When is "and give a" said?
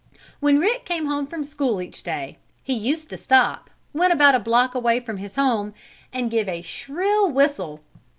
6.11-6.63